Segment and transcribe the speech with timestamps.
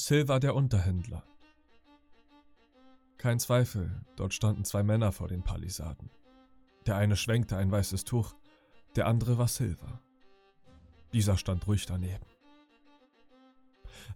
[0.00, 1.22] Silver der Unterhändler.
[3.18, 6.08] Kein Zweifel, dort standen zwei Männer vor den Palisaden.
[6.86, 8.34] Der eine schwenkte ein weißes Tuch,
[8.96, 10.00] der andere war Silver.
[11.12, 12.24] Dieser stand ruhig daneben.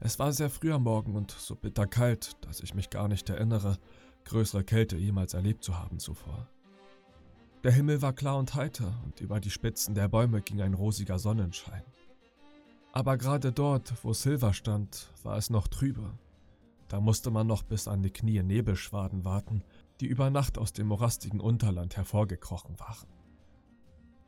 [0.00, 3.76] Es war sehr früh am Morgen und so bitterkalt, dass ich mich gar nicht erinnere,
[4.24, 6.48] größere Kälte jemals erlebt zu haben zuvor.
[7.62, 11.18] Der Himmel war klar und heiter und über die Spitzen der Bäume ging ein rosiger
[11.18, 11.84] Sonnenschein.
[12.96, 16.16] Aber gerade dort, wo Silver stand, war es noch trüber.
[16.86, 19.64] Da musste man noch bis an die Knie Nebelschwaden warten,
[20.00, 23.08] die über Nacht aus dem morastigen Unterland hervorgekrochen waren.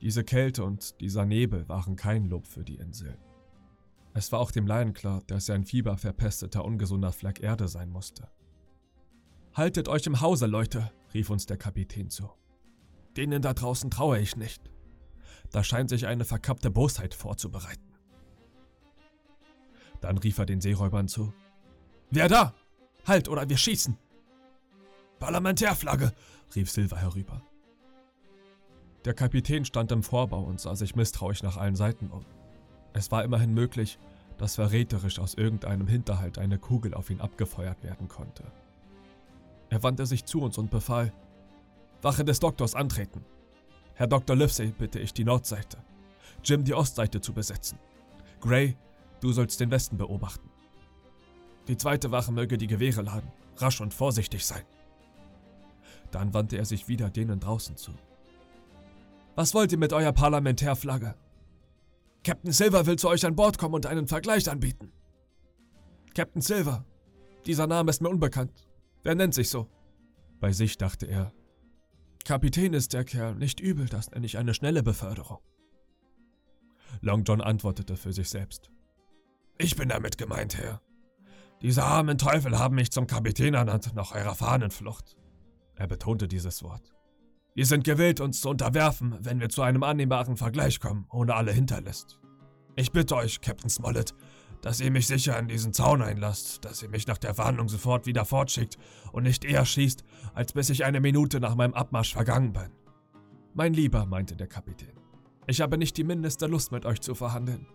[0.00, 3.16] Diese Kälte und dieser Nebel waren kein Lob für die Insel.
[4.14, 8.28] Es war auch dem Laien klar, dass er ein fieberverpesteter, ungesunder Fleck Erde sein musste.
[9.54, 12.28] Haltet euch im Hause, Leute, rief uns der Kapitän zu.
[13.16, 14.60] Denen da draußen traue ich nicht.
[15.52, 17.85] Da scheint sich eine verkappte Bosheit vorzubereiten.
[20.00, 21.32] Dann rief er den Seeräubern zu.
[22.10, 22.54] Wer da?
[23.06, 23.96] Halt, oder wir schießen!
[25.18, 26.12] Parlamentärflagge,
[26.54, 27.42] rief Silva herüber.
[29.04, 32.24] Der Kapitän stand im Vorbau und sah sich misstrauisch nach allen Seiten um.
[32.92, 33.98] Es war immerhin möglich,
[34.36, 38.44] dass verräterisch aus irgendeinem Hinterhalt eine Kugel auf ihn abgefeuert werden konnte.
[39.70, 41.12] Er wandte sich zu uns und befahl,
[42.02, 43.24] Wache des Doktors antreten.
[43.94, 44.36] Herr Dr.
[44.36, 45.78] Livesey bitte ich die Nordseite,
[46.44, 47.78] Jim die Ostseite zu besetzen.
[48.40, 48.76] Gray,
[49.20, 50.48] du sollst den Westen beobachten.
[51.68, 54.64] Die zweite Wache möge die Gewehre laden, rasch und vorsichtig sein.
[56.10, 57.92] Dann wandte er sich wieder denen draußen zu.
[59.34, 61.14] Was wollt ihr mit eurer Parlamentärflagge?
[62.24, 64.92] Captain Silver will zu euch an Bord kommen und einen Vergleich anbieten.
[66.14, 66.84] Captain Silver.
[67.44, 68.66] Dieser Name ist mir unbekannt.
[69.02, 69.68] Wer nennt sich so?
[70.40, 71.32] Bei sich dachte er.
[72.24, 75.38] Kapitän ist der Kerl, nicht übel, das nenne ich eine schnelle Beförderung.
[77.00, 78.70] Long John antwortete für sich selbst.
[79.58, 80.80] Ich bin damit gemeint, Herr.
[81.62, 85.16] Diese armen Teufel haben mich zum Kapitän ernannt nach eurer Fahnenflucht.
[85.74, 86.92] Er betonte dieses Wort.
[87.54, 91.52] Wir sind gewillt, uns zu unterwerfen, wenn wir zu einem annehmbaren Vergleich kommen, ohne alle
[91.52, 92.20] Hinterlist.
[92.76, 94.14] Ich bitte euch, Captain Smollett,
[94.60, 98.04] dass ihr mich sicher in diesen Zaun einlasst, dass ihr mich nach der Verhandlung sofort
[98.04, 98.76] wieder fortschickt
[99.12, 102.70] und nicht eher schießt, als bis ich eine Minute nach meinem Abmarsch vergangen bin.
[103.54, 105.00] Mein Lieber, meinte der Kapitän,
[105.46, 107.66] ich habe nicht die mindeste Lust mit euch zu verhandeln.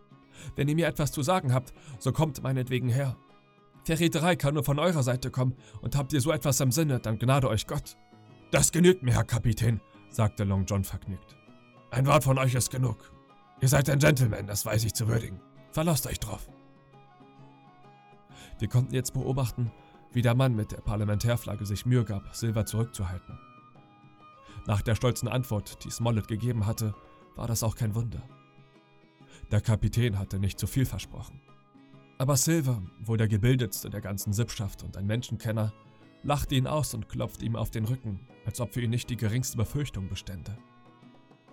[0.56, 3.18] Wenn ihr mir etwas zu sagen habt, so kommt meinetwegen her.
[3.84, 7.18] Verräterei kann nur von eurer Seite kommen, und habt ihr so etwas im Sinne, dann
[7.18, 7.98] gnade euch Gott.
[8.52, 11.36] Das genügt mir, Herr Kapitän, sagte Long John vergnügt.
[11.90, 13.12] Ein Wort von euch ist genug.
[13.60, 15.40] Ihr seid ein Gentleman, das weiß ich zu würdigen.
[15.72, 16.50] Verlasst euch drauf.
[18.60, 19.72] Wir konnten jetzt beobachten,
[20.12, 23.40] wie der Mann mit der Parlamentärflagge sich Mühe gab, Silver zurückzuhalten.
[24.68, 26.94] Nach der stolzen Antwort, die Smollett gegeben hatte,
[27.36, 28.22] war das auch kein Wunder.
[29.52, 31.42] Der Kapitän hatte nicht zu viel versprochen.
[32.18, 35.74] Aber Silver, wohl der gebildetste der ganzen Sippschaft und ein Menschenkenner,
[36.24, 39.18] lachte ihn aus und klopfte ihm auf den Rücken, als ob für ihn nicht die
[39.18, 40.58] geringste Befürchtung bestände.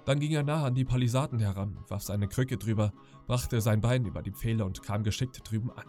[0.04, 2.92] Dann ging er nah an die Palisaden heran, warf seine Krücke drüber,
[3.26, 5.84] brachte sein Bein über die Pfähle und kam geschickt drüben an.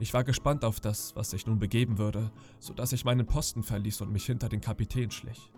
[0.00, 3.62] Ich war gespannt auf das, was sich nun begeben würde, so dass ich meinen Posten
[3.62, 5.52] verließ und mich hinter den Kapitän schlich.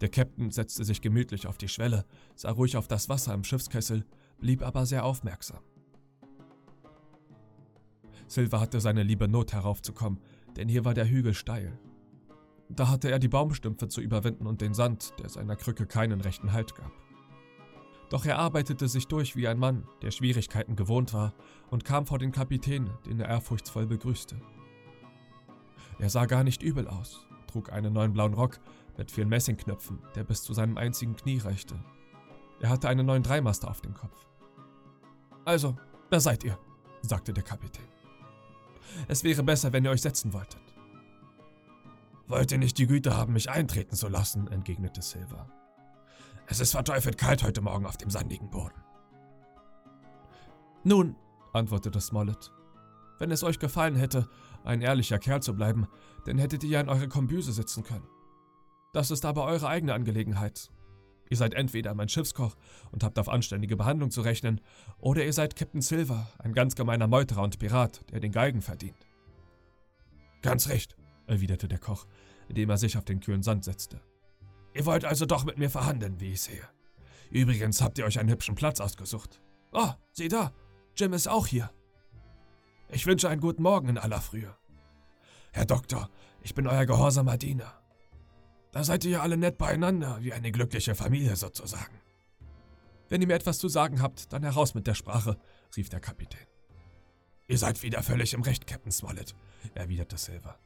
[0.00, 4.04] Der Captain setzte sich gemütlich auf die Schwelle, sah ruhig auf das Wasser im Schiffskessel,
[4.38, 5.60] blieb aber sehr aufmerksam.
[8.26, 10.20] Silver hatte seine liebe Not heraufzukommen,
[10.56, 11.78] denn hier war der Hügel steil.
[12.68, 16.52] Da hatte er die Baumstümpfe zu überwinden und den Sand, der seiner Krücke keinen rechten
[16.52, 16.90] Halt gab.
[18.10, 21.32] Doch er arbeitete sich durch wie ein Mann, der Schwierigkeiten gewohnt war,
[21.70, 24.40] und kam vor den Kapitän, den er ehrfurchtsvoll begrüßte.
[25.98, 28.58] Er sah gar nicht übel aus, trug einen neuen blauen Rock
[28.96, 31.78] mit vielen Messingknöpfen, der bis zu seinem einzigen Knie reichte.
[32.60, 34.26] Er hatte einen neuen Dreimaster auf dem Kopf.
[35.44, 35.76] Also,
[36.10, 36.58] da seid ihr,
[37.02, 37.84] sagte der Kapitän.
[39.08, 40.62] Es wäre besser, wenn ihr euch setzen wolltet.
[42.28, 45.48] Wollt ihr nicht die Güte haben, mich eintreten zu lassen, entgegnete Silver.
[46.48, 48.82] Es ist verteufelt kalt heute Morgen auf dem sandigen Boden.
[50.82, 51.16] Nun,
[51.52, 52.52] antwortete Smollett,
[53.18, 54.28] wenn es euch gefallen hätte,
[54.64, 55.86] ein ehrlicher Kerl zu bleiben,
[56.24, 58.06] dann hättet ihr ja in eure Kombüse sitzen können.
[58.92, 60.70] Das ist aber eure eigene Angelegenheit.
[61.28, 62.56] Ihr seid entweder mein Schiffskoch
[62.92, 64.60] und habt auf anständige Behandlung zu rechnen,
[64.98, 69.06] oder ihr seid Captain Silver, ein ganz gemeiner Meuterer und Pirat, der den Galgen verdient.
[70.42, 70.96] Ganz recht,
[71.26, 72.06] erwiderte der Koch,
[72.48, 74.00] indem er sich auf den kühlen Sand setzte.
[74.74, 76.68] Ihr wollt also doch mit mir verhandeln, wie ich sehe.
[77.30, 79.40] Übrigens habt ihr euch einen hübschen Platz ausgesucht.
[79.72, 80.52] Oh, sieh da,
[80.96, 81.70] Jim ist auch hier.
[82.88, 84.54] Ich wünsche einen guten Morgen in aller Frühe.
[85.52, 86.10] Herr Doktor,
[86.42, 87.80] ich bin euer gehorsamer Diener.
[88.72, 91.34] Da seid ihr ja alle nett beieinander, wie eine glückliche Familie
[97.48, 99.34] Ihr seid wieder völlig im Recht, Captain Smollett,
[99.74, 100.58] erwiderte Silver.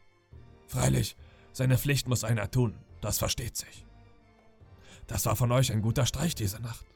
[0.67, 1.17] Freilich,
[1.53, 3.87] seine Pflicht muss einer tun, das versteht sich.
[5.07, 6.87] Das war von euch ein guter Streich diese Nacht.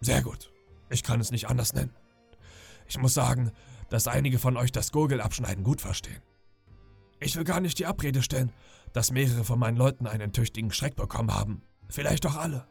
[0.00, 0.52] Sehr gut.
[0.90, 1.94] Ich kann es nicht anders nennen.
[2.86, 3.52] Ich muss sagen,
[3.94, 6.20] dass einige von euch das Gurgelabschneiden gut verstehen.
[7.20, 8.50] Ich will gar nicht die Abrede stellen,
[8.92, 11.62] dass mehrere von meinen Leuten einen tüchtigen Schreck bekommen haben.
[11.88, 12.66] Vielleicht doch alle.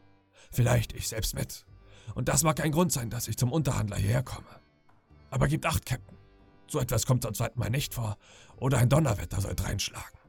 [0.51, 1.65] Vielleicht ich selbst mit.
[2.13, 4.49] Und das mag ein Grund sein, dass ich zum Unterhandler hierher komme.
[5.29, 6.17] Aber gebt acht, Captain.
[6.67, 8.17] So etwas kommt zum zweiten Mal nicht vor.
[8.57, 10.19] Oder ein Donnerwetter soll reinschlagen.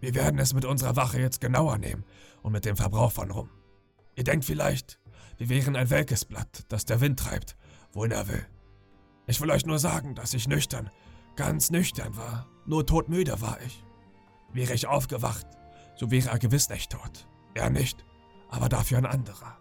[0.00, 2.04] Wir werden es mit unserer Wache jetzt genauer nehmen
[2.42, 3.48] und mit dem Verbrauch von Rum.
[4.16, 5.00] Ihr denkt vielleicht,
[5.38, 7.56] wir wären ein welkes Blatt, das der Wind treibt,
[7.94, 8.46] wohin er will.
[9.26, 10.90] Ich will euch nur sagen, dass ich nüchtern,
[11.36, 12.46] ganz nüchtern war.
[12.66, 13.84] Nur todmüde war ich.
[14.52, 15.46] Wäre ich aufgewacht,
[15.96, 17.26] so wäre er gewiss nicht tot.
[17.54, 18.04] Er nicht,
[18.50, 19.58] aber dafür ein anderer.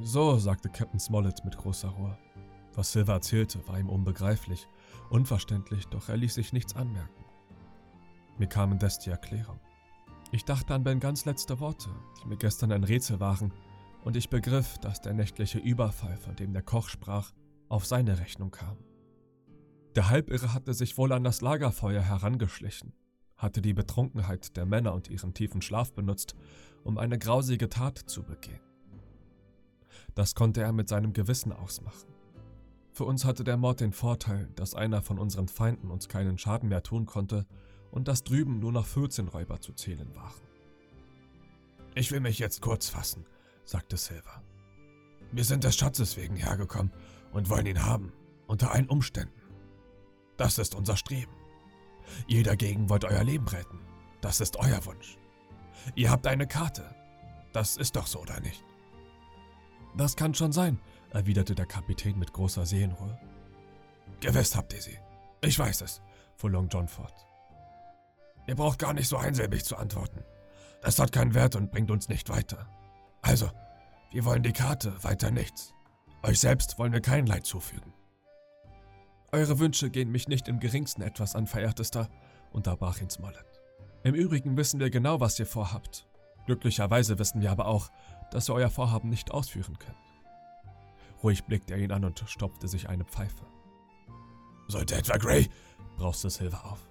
[0.00, 2.18] So, sagte Captain Smollett mit großer Ruhe.
[2.74, 4.66] Was Silver erzählte, war ihm unbegreiflich,
[5.10, 7.24] unverständlich, doch er ließ sich nichts anmerken.
[8.38, 9.60] Mir kam indes die Erklärung.
[10.32, 11.90] Ich dachte an Ben ganz letzte Worte,
[12.20, 13.52] die mir gestern ein Rätsel waren,
[14.02, 17.32] und ich begriff, dass der nächtliche Überfall, von dem der Koch sprach,
[17.74, 18.76] auf seine Rechnung kam.
[19.96, 22.94] Der Halbirre hatte sich wohl an das Lagerfeuer herangeschlichen,
[23.36, 26.36] hatte die Betrunkenheit der Männer und ihren tiefen Schlaf benutzt,
[26.84, 28.60] um eine grausige Tat zu begehen.
[30.14, 32.14] Das konnte er mit seinem Gewissen ausmachen.
[32.92, 36.68] Für uns hatte der Mord den Vorteil, dass einer von unseren Feinden uns keinen Schaden
[36.68, 37.44] mehr tun konnte
[37.90, 40.40] und dass drüben nur noch 14 Räuber zu zählen waren.
[41.96, 43.26] Ich will mich jetzt kurz fassen,
[43.64, 44.44] sagte Silver.
[45.32, 46.92] Wir sind des Schatzes wegen hergekommen
[47.34, 48.12] und wollen ihn haben,
[48.46, 49.42] unter allen Umständen.
[50.36, 51.32] Das ist unser Streben.
[52.26, 53.80] Ihr dagegen wollt euer Leben retten.
[54.20, 55.18] Das ist euer Wunsch.
[55.94, 56.94] Ihr habt eine Karte.
[57.52, 58.64] Das ist doch so, oder nicht?
[59.96, 63.18] Das kann schon sein, erwiderte der Kapitän mit großer Seelenruhe.
[64.20, 64.98] Gewiss habt ihr sie.
[65.40, 66.00] Ich weiß es,
[66.36, 67.26] fuhr Long John fort.
[68.46, 70.24] Ihr braucht gar nicht so einsilbig zu antworten.
[70.82, 72.68] Das hat keinen Wert und bringt uns nicht weiter.
[73.22, 73.50] Also,
[74.10, 75.73] wir wollen die Karte, weiter nichts.
[76.24, 77.92] Euch selbst wollen wir kein Leid zufügen.
[79.30, 82.08] Eure Wünsche gehen mich nicht im geringsten etwas an, verehrtester,
[82.50, 83.60] unterbrach ihn Smollett.
[84.04, 86.08] Im Übrigen wissen wir genau, was ihr vorhabt.
[86.46, 87.90] Glücklicherweise wissen wir aber auch,
[88.30, 89.98] dass ihr euer Vorhaben nicht ausführen könnt.
[91.22, 93.44] Ruhig blickte er ihn an und stopfte sich eine Pfeife.
[94.68, 95.50] Sollte etwa Gray?
[95.98, 96.88] brauste Silver auf.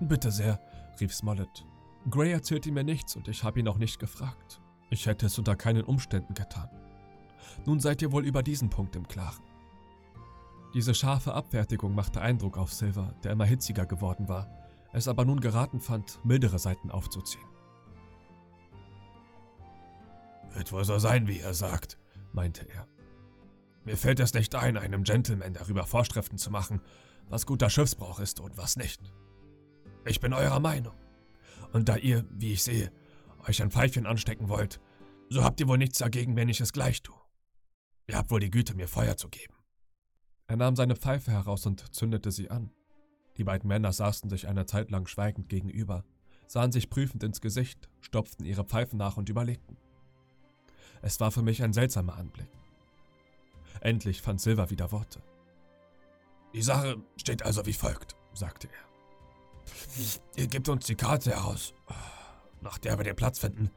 [0.00, 0.60] Bitte sehr,
[1.00, 1.64] rief Smollett.
[2.10, 4.60] Gray erzählte mir nichts und ich habe ihn auch nicht gefragt.
[4.90, 6.68] Ich hätte es unter keinen Umständen getan.
[7.66, 9.42] Nun seid ihr wohl über diesen Punkt im Klaren.
[10.74, 14.48] Diese scharfe Abfertigung machte Eindruck auf Silver, der immer hitziger geworden war,
[14.92, 17.44] es aber nun geraten fand, mildere Seiten aufzuziehen.
[20.70, 21.98] Wohl so sein, wie er sagt,
[22.32, 22.86] meinte er.
[23.84, 26.80] Mir fällt es nicht ein, einem Gentleman darüber Vorschriften zu machen,
[27.28, 29.00] was guter Schiffsbrauch ist und was nicht.
[30.04, 30.94] Ich bin eurer Meinung.
[31.72, 32.92] Und da ihr, wie ich sehe,
[33.48, 34.80] euch ein Pfeifchen anstecken wollt,
[35.28, 37.19] so habt ihr wohl nichts dagegen, wenn ich es gleich tue.
[38.10, 39.54] Ihr habt wohl die Güte, mir Feuer zu geben.
[40.48, 42.72] Er nahm seine Pfeife heraus und zündete sie an.
[43.36, 46.04] Die beiden Männer saßen sich eine Zeit lang schweigend gegenüber,
[46.48, 49.76] sahen sich prüfend ins Gesicht, stopften ihre Pfeifen nach und überlegten.
[51.02, 52.50] Es war für mich ein seltsamer Anblick.
[53.80, 55.22] Endlich fand Silver wieder Worte.
[56.52, 60.10] Die Sache steht also wie folgt, sagte er.
[60.34, 61.74] Ihr gebt uns die Karte heraus,
[62.60, 63.70] nach der wir den Platz finden,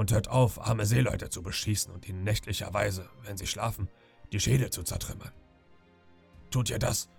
[0.00, 3.90] und hört auf, arme Seeleute zu beschießen und ihnen nächtlicherweise, wenn sie schlafen,
[4.32, 5.30] die Schädel zu zertrümmern.
[6.50, 7.10] Tut ihr das,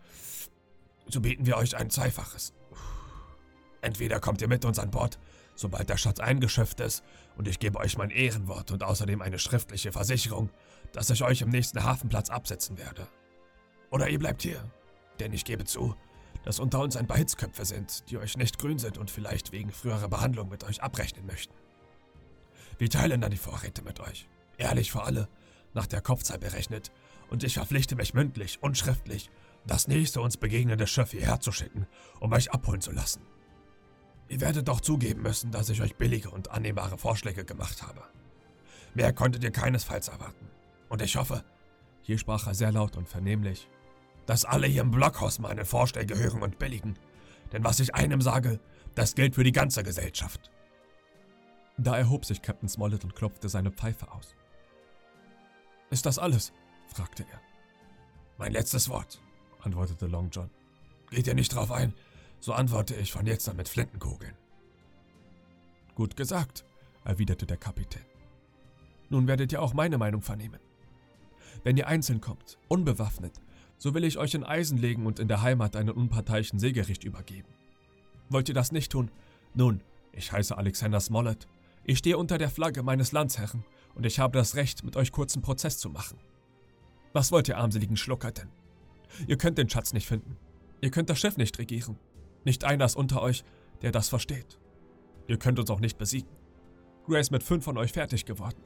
[1.07, 2.55] so bieten wir euch ein Zweifaches.
[3.81, 5.19] Entweder kommt ihr mit uns an Bord,
[5.53, 7.03] sobald der Schatz eingeschöpft ist,
[7.37, 10.49] und ich gebe euch mein Ehrenwort und außerdem eine schriftliche Versicherung,
[10.91, 13.07] dass ich euch im nächsten Hafenplatz absetzen werde.
[13.91, 14.59] Oder ihr bleibt hier,
[15.19, 15.95] denn ich gebe zu,
[16.45, 19.71] dass unter uns ein paar Hitzköpfe sind, die euch nicht grün sind und vielleicht wegen
[19.71, 21.53] früherer Behandlung mit euch abrechnen möchten.
[22.77, 25.27] Wir teilen dann die Vorräte mit euch, ehrlich für alle,
[25.73, 26.91] nach der Kopfzahl berechnet,
[27.29, 29.29] und ich verpflichte mich mündlich und schriftlich,
[29.65, 31.87] das nächste uns begegnende Schiff hierher zu schicken,
[32.19, 33.21] um euch abholen zu lassen.
[34.27, 38.01] Ihr werdet doch zugeben müssen, dass ich euch billige und annehmbare Vorschläge gemacht habe.
[38.93, 40.47] Mehr konntet ihr keinesfalls erwarten.
[40.89, 41.43] Und ich hoffe,
[42.01, 43.69] hier sprach er sehr laut und vernehmlich,
[44.25, 46.97] dass alle hier im Blockhaus meine Vorschläge hören und billigen.
[47.51, 48.59] Denn was ich einem sage,
[48.95, 50.49] das gilt für die ganze Gesellschaft.
[51.83, 54.35] Da erhob sich Captain Smollett und klopfte seine Pfeife aus.
[55.89, 56.53] Ist das alles?
[56.93, 57.41] fragte er.
[58.37, 59.19] Mein letztes Wort,
[59.61, 60.51] antwortete Long John.
[61.09, 61.93] Geht ihr nicht drauf ein,
[62.39, 64.35] so antworte ich von jetzt an mit Flintenkugeln.
[65.95, 66.65] Gut gesagt,
[67.03, 68.05] erwiderte der Kapitän.
[69.09, 70.59] Nun werdet ihr auch meine Meinung vernehmen.
[71.63, 73.41] Wenn ihr einzeln kommt, unbewaffnet,
[73.79, 77.49] So will ich euch in Eisen legen und in der Heimat einen unparteiischen Seegericht übergeben.
[78.29, 79.09] Wollt ihr das nicht tun?
[79.55, 81.47] Nun, ich heiße Alexander Smollett.
[81.83, 83.63] Ich stehe unter der Flagge meines Landsherren
[83.95, 86.19] und ich habe das Recht, mit euch kurzen Prozess zu machen.
[87.13, 88.49] Was wollt ihr armseligen Schlucker denn?
[89.27, 90.37] Ihr könnt den Schatz nicht finden.
[90.79, 91.97] Ihr könnt das Schiff nicht regieren.
[92.45, 93.43] Nicht einer ist unter euch,
[93.81, 94.59] der das versteht.
[95.27, 96.29] Ihr könnt uns auch nicht besiegen.
[97.05, 98.61] Gray ist mit fünf von euch fertig geworden.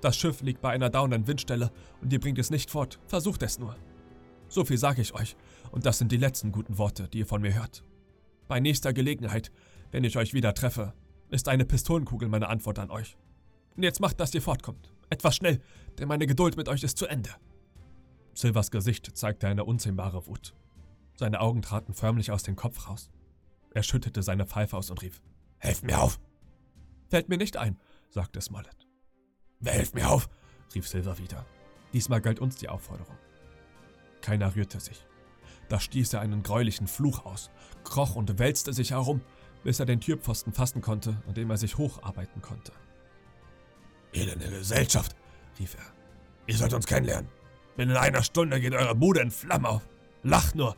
[0.00, 1.70] Das Schiff liegt bei einer dauernden Windstelle
[2.00, 2.98] und ihr bringt es nicht fort.
[3.06, 3.76] Versucht es nur.
[4.48, 5.36] So viel sage ich euch,
[5.70, 7.84] und das sind die letzten guten Worte, die ihr von mir hört.
[8.48, 9.50] Bei nächster Gelegenheit,
[9.92, 10.92] wenn ich euch wieder treffe,
[11.32, 13.16] ist eine Pistolenkugel meine Antwort an euch.
[13.76, 14.92] Und jetzt macht, dass ihr fortkommt.
[15.08, 15.60] Etwas schnell,
[15.98, 17.30] denn meine Geduld mit euch ist zu Ende.
[18.34, 20.54] Silvers Gesicht zeigte eine unzähmbare Wut.
[21.16, 23.10] Seine Augen traten förmlich aus dem Kopf raus.
[23.70, 25.22] Er schüttete seine Pfeife aus und rief:
[25.58, 26.20] Helft mir auf!
[27.08, 27.78] Fällt mir nicht ein,
[28.10, 28.86] sagte Smollett.
[29.60, 30.28] Wer hilft mir auf?
[30.74, 31.46] rief Silver wieder.
[31.92, 33.16] Diesmal galt uns die Aufforderung.
[34.20, 35.06] Keiner rührte sich.
[35.68, 37.50] Da stieß er einen greulichen Fluch aus,
[37.84, 39.22] kroch und wälzte sich herum,
[39.64, 42.72] bis er den Türpfosten fassen konnte, an dem er sich hocharbeiten konnte.
[44.12, 45.16] Elende Gesellschaft,
[45.58, 45.92] rief er.
[46.46, 47.30] Ihr sollt uns kennenlernen.
[47.76, 49.88] Binnen einer Stunde geht eure Bude in Flammen auf.
[50.22, 50.76] Lacht nur.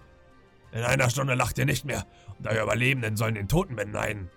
[0.73, 2.07] In einer Stunde lacht ihr nicht mehr
[2.39, 4.31] und eure Überlebenden sollen den Toten beneiden.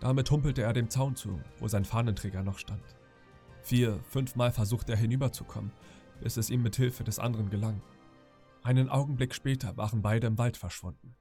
[0.00, 2.82] Damit humpelte er dem Zaun zu, wo sein Fahnenträger noch stand.
[3.62, 5.72] Vier, fünfmal versuchte er hinüberzukommen,
[6.20, 7.82] bis es ihm mit Hilfe des anderen gelang.
[8.62, 11.16] Einen Augenblick später waren beide im Wald verschwunden.